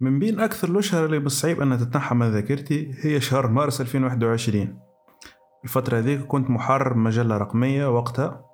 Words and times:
من 0.00 0.18
بين 0.18 0.40
أكثر 0.40 0.68
الأشهر 0.68 1.04
اللي 1.04 1.18
بالصعيب 1.18 1.60
أنها 1.60 1.76
تتنحى 1.76 2.14
من 2.14 2.30
ذاكرتي 2.30 2.94
هي 3.00 3.20
شهر 3.20 3.50
مارس 3.50 3.80
2021 3.80 4.78
الفترة 5.64 5.98
هذيك 5.98 6.20
كنت 6.20 6.50
محرر 6.50 6.96
مجلة 6.96 7.36
رقمية 7.36 7.96
وقتها 7.96 8.44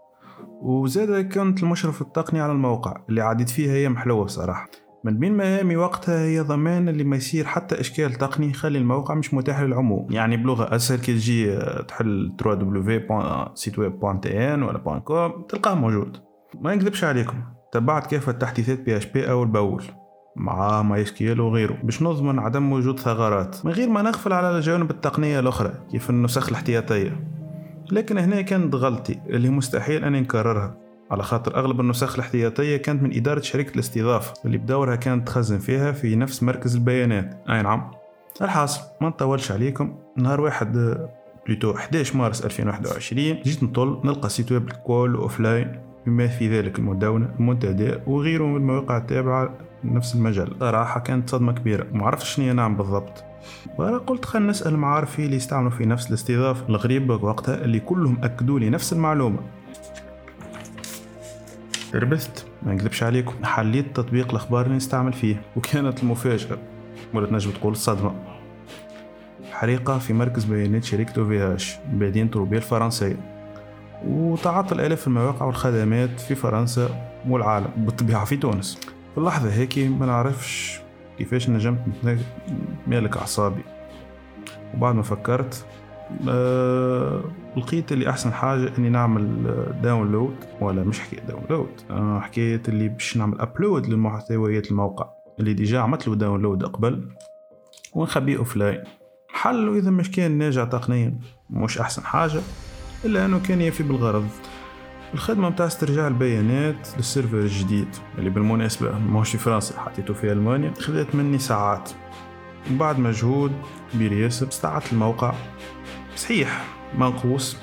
وزاد 0.62 1.32
كنت 1.32 1.62
المشرف 1.62 2.02
التقني 2.02 2.40
على 2.40 2.52
الموقع 2.52 2.94
اللي 3.08 3.20
عديت 3.20 3.48
فيها 3.48 3.72
هي 3.72 3.88
محلوة 3.88 4.24
بصراحة. 4.24 4.70
من 5.04 5.18
بين 5.18 5.36
مهامي 5.36 5.76
وقتها 5.76 6.24
هي 6.24 6.40
ضمان 6.40 6.88
اللي 6.88 7.04
ما 7.04 7.16
يصير 7.16 7.44
حتى 7.44 7.80
إشكال 7.80 8.12
تقني 8.12 8.50
يخلي 8.50 8.78
الموقع 8.78 9.14
مش 9.14 9.34
متاح 9.34 9.60
للعموم. 9.60 10.06
يعني 10.10 10.36
بلغة 10.36 10.74
أسهل 10.74 10.98
كي 10.98 11.14
تجي 11.14 11.58
تحل 11.88 12.36
www.siteweb.tn 12.42 14.62
ولا 14.62 15.02
.com 15.08 15.46
تلقاه 15.46 15.74
موجود. 15.74 16.16
ما 16.60 16.74
نكذبش 16.74 17.04
عليكم. 17.04 17.42
تبعت 17.72 18.10
كافة 18.10 18.32
تحديثات 18.32 18.80
PHP 18.80 19.30
اول 19.30 19.48
باول 19.48 19.84
مع 20.36 20.82
MySQL 20.82 21.40
وغيره 21.40 21.78
باش 21.82 22.02
نضمن 22.02 22.38
عدم 22.38 22.72
وجود 22.72 23.00
ثغرات 23.00 23.66
من 23.66 23.72
غير 23.72 23.88
ما 23.88 24.02
نغفل 24.02 24.32
على 24.32 24.56
الجوانب 24.56 24.90
التقنية 24.90 25.40
الأخرى 25.40 25.72
كيف 25.90 26.10
النسخ 26.10 26.48
الاحتياطية. 26.48 27.20
لكن 27.92 28.18
هنا 28.18 28.40
كانت 28.40 28.74
غلطتي 28.74 29.20
اللي 29.26 29.50
مستحيل 29.50 30.04
أن 30.04 30.12
نكررها 30.12 30.76
على 31.10 31.22
خاطر 31.22 31.56
أغلب 31.56 31.80
النسخ 31.80 32.14
الاحتياطية 32.14 32.76
كانت 32.76 33.02
من 33.02 33.16
إدارة 33.16 33.40
شركة 33.40 33.74
الاستضافة 33.74 34.34
اللي 34.44 34.58
بدورها 34.58 34.96
كانت 34.96 35.26
تخزن 35.26 35.58
فيها 35.58 35.92
في 35.92 36.16
نفس 36.16 36.42
مركز 36.42 36.76
البيانات. 36.76 37.44
أي 37.50 37.62
نعم 37.62 37.90
الحاصل. 38.42 38.80
ما 39.00 39.08
نطولش 39.08 39.52
عليكم. 39.52 39.98
نهار 40.16 40.40
واحد 40.40 40.98
بلوتو 41.46 41.76
11 41.76 42.16
مارس 42.16 42.44
2021 42.44 43.42
جيت 43.42 43.62
نطل 43.62 44.00
نلقى 44.04 44.28
sites 44.28 44.52
web 44.52 44.68
الكل 44.68 45.14
offline. 45.14 45.85
بما 46.06 46.26
في 46.26 46.58
ذلك 46.58 46.78
المدونة 46.78 47.28
المنتدى 47.40 47.94
وغيره 48.06 48.44
من 48.44 48.56
المواقع 48.56 48.96
التابعة 48.96 49.54
لنفس 49.84 50.14
المجال. 50.14 50.56
صراحة 50.60 51.00
كانت 51.00 51.30
صدمة 51.30 51.52
كبيرة 51.52 51.86
ما 51.92 52.06
عرفتش 52.06 52.34
شنو 52.34 52.52
نعم 52.52 52.76
بالضبط. 52.76 53.24
قلت 54.06 54.24
خلينا 54.24 54.50
نسأل 54.50 54.76
معارفي 54.76 55.24
اللي 55.24 55.36
يستعملوا 55.36 55.70
في 55.70 55.86
نفس 55.86 56.08
الاستضافة 56.08 56.68
الغريب 56.68 57.10
وقتها 57.10 57.64
اللي 57.64 57.80
كلهم 57.80 58.18
أكدوا 58.22 58.58
لي 58.58 58.70
نفس 58.70 58.92
المعلومة. 58.92 59.38
ربثت 61.94 62.46
ما 62.62 62.74
نكذبش 62.74 63.02
عليكم 63.02 63.44
حليت 63.44 63.96
تطبيق 63.96 64.30
الأخبار 64.30 64.66
اللي 64.66 64.76
نستعمل 64.76 65.12
فيه 65.12 65.42
وكانت 65.56 66.02
المفاجأة. 66.02 66.58
ولا 67.14 67.26
تنجم 67.26 67.50
تقول 67.50 67.72
الصدمه 67.72 68.14
حريقة 69.52 69.98
في 69.98 70.12
مركز 70.12 70.44
بيانات 70.44 70.84
شركة 70.84 71.20
أو 71.20 71.28
في 71.28 71.38
هاش 71.38 71.76
بمدينه 71.92 72.48
الفرنسيه 72.52 73.35
وتعطل 74.06 74.80
الاف 74.80 75.06
المواقع 75.06 75.46
والخدمات 75.46 76.20
في 76.20 76.34
فرنسا 76.34 76.88
والعالم 77.28 77.70
بالطبيعة 77.76 78.24
في 78.24 78.36
تونس. 78.36 78.78
في 79.12 79.18
اللحظة 79.18 79.52
هيك 79.52 79.78
ما 79.78 80.06
نعرفش 80.06 80.80
كيفاش 81.18 81.50
نجمت 81.50 81.80
مالك 82.86 83.16
أعصابي. 83.16 83.62
وبعد 84.74 84.94
ما 84.94 85.02
فكرت 85.02 85.66
أه 86.28 87.20
لقيت 87.56 87.92
اللي 87.92 88.10
أحسن 88.10 88.32
حاجة 88.32 88.72
إني 88.78 88.88
نعمل 88.88 89.42
download 89.82 90.36
ولا 90.60 90.84
مش 90.84 91.00
حكاية 91.00 91.20
download 91.20 91.70
أه 91.90 92.20
حكاية 92.20 92.62
اللي 92.68 92.88
باش 92.88 93.16
نعمل 93.16 93.40
upload 93.40 93.86
للمحتويات 93.86 94.70
الموقع. 94.70 95.08
اللي 95.40 95.54
déjà 95.54 95.80
عملت 95.80 96.08
له 96.08 96.14
download 96.14 96.64
قبل 96.64 97.08
ونخبيه 97.94 98.38
offline 98.38 98.84
حل 99.28 99.76
اذا 99.76 99.90
مش 99.90 100.10
كان 100.10 100.38
ناجع 100.38 100.64
تقنيا 100.64 101.18
مش 101.50 101.78
أحسن 101.78 102.04
حاجة. 102.04 102.40
إلا 103.06 103.24
أنه 103.24 103.40
كان 103.48 103.60
يفي 103.60 103.82
بالغرض. 103.82 104.28
الخدمة 105.14 105.48
متاع 105.48 105.66
استرجاع 105.66 106.08
البيانات 106.08 106.88
لل 106.96 107.07
server 107.07 107.38
الجديد 107.38 107.88
اللي 108.18 108.30
بالمناسبة 108.30 108.98
ماهوش 108.98 109.30
في 109.30 109.38
فرنسا 109.38 109.80
حطيته 109.80 110.14
في 110.14 110.32
ألمانيا. 110.32 110.72
خذت 110.80 111.14
مني 111.14 111.38
ساعات. 111.38 111.90
وبعد 112.72 112.98
مجهود 112.98 113.52
كبير 113.92 114.12
ياسر 114.12 114.48
استعدت 114.48 114.92
الموقع. 114.92 115.34
صحيح 116.16 116.64
منقوص 116.98 117.56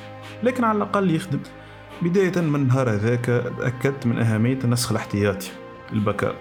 لكن 0.43 0.63
على 0.63 0.77
الأقل 0.77 1.15
يخدم. 1.15 1.39
بداية 2.01 2.41
من 2.41 2.55
النهار 2.55 2.89
هذاك 2.89 3.25
تأكدت 3.59 4.05
من 4.05 4.19
أهمية 4.19 4.59
النسخ 4.63 4.91
الاحتياطي 4.91 5.47
ال 5.93 5.99
backup 5.99 6.35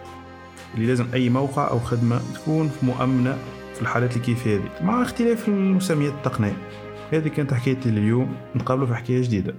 اللي 0.75 0.87
لازم 0.87 1.07
أي 1.15 1.29
موقع 1.29 1.71
أو 1.71 1.79
خدمة 1.79 2.21
تكون 2.35 2.71
مؤمنة 2.83 3.39
في 3.75 3.83
الحالات 3.83 4.13
اللي 4.13 4.25
كيف 4.25 4.47
هذه 4.47 4.71
مع 4.83 5.03
اختلاف 5.03 5.49
المسميات 5.49 6.13
التقنية. 6.13 6.57
هذه 7.13 7.29
كانت 7.29 7.55
حكايتي 7.55 7.89
اليوم 7.89 8.37
نتقابلوا 8.57 8.87
في 8.87 8.95
حكاية 8.95 9.23
جديدة. 9.23 9.55